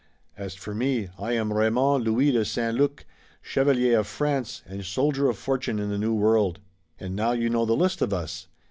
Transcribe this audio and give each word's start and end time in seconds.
As 0.35 0.55
for 0.55 0.73
me, 0.73 1.09
I 1.19 1.33
am 1.33 1.53
Raymond 1.53 2.03
Louis 2.03 2.31
de 2.31 2.43
St. 2.43 2.75
Luc, 2.75 3.05
Chevalier 3.43 3.99
of 3.99 4.07
France 4.07 4.63
and 4.65 4.83
soldier 4.83 5.29
of 5.29 5.37
fortune 5.37 5.77
in 5.77 5.89
the 5.91 5.99
New 5.99 6.15
World. 6.15 6.57
And 6.99 7.15
now 7.15 7.33
you 7.33 7.51
know 7.51 7.67
the 7.67 7.75
list 7.75 8.01
of 8.01 8.11
us. 8.11 8.47